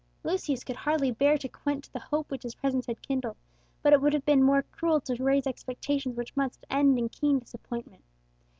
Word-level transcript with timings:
Lucius 0.23 0.63
could 0.63 0.77
hardly 0.77 1.11
bear 1.11 1.37
to 1.37 1.47
quench 1.47 1.87
the 1.91 1.99
hope 1.99 2.31
which 2.31 2.41
his 2.41 2.55
presence 2.55 2.87
had 2.87 3.03
kindled, 3.03 3.37
but 3.83 3.93
it 3.93 4.01
would 4.01 4.13
have 4.13 4.25
been 4.25 4.41
more 4.41 4.63
cruel 4.63 4.99
to 4.99 5.23
raise 5.23 5.45
expectations 5.45 6.17
which 6.17 6.35
must 6.35 6.65
end 6.71 6.97
in 6.97 7.07
keen 7.07 7.37
disappointment. 7.37 8.01